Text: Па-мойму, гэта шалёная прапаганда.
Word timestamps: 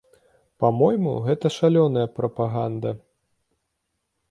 Па-мойму, 0.63 1.13
гэта 1.27 1.51
шалёная 1.59 2.07
прапаганда. 2.17 2.97